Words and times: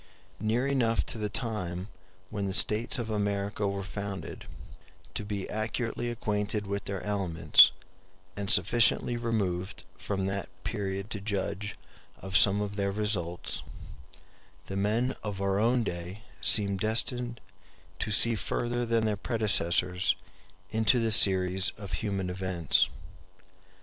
Near 0.39 0.65
enough 0.65 1.05
to 1.13 1.19
the 1.19 1.29
time 1.29 1.87
when 2.31 2.47
the 2.47 2.55
states 2.55 2.97
of 2.97 3.11
America 3.11 3.67
were 3.67 3.83
founded, 3.83 4.45
to 5.13 5.23
be 5.23 5.47
accurately 5.47 6.09
acquainted 6.09 6.65
with 6.65 6.85
their 6.85 7.03
elements, 7.03 7.71
and 8.35 8.49
sufficiently 8.49 9.15
removed 9.15 9.83
from 9.95 10.25
that 10.25 10.49
period 10.63 11.11
to 11.11 11.21
judge 11.21 11.75
of 12.17 12.35
some 12.35 12.61
of 12.61 12.77
their 12.77 12.89
results, 12.91 13.61
the 14.65 14.75
men 14.75 15.15
of 15.23 15.39
our 15.39 15.59
own 15.59 15.83
day 15.83 16.23
seem 16.41 16.77
destined 16.77 17.39
to 17.99 18.09
see 18.09 18.33
further 18.33 18.87
than 18.87 19.05
their 19.05 19.15
predecessors 19.17 20.15
into 20.71 20.99
the 20.99 21.11
series 21.11 21.69
of 21.77 21.91
human 21.93 22.27
events. 22.31 22.89